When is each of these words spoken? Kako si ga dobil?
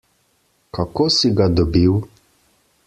Kako 0.77 1.05
si 1.17 1.27
ga 1.41 1.47
dobil? 1.61 1.93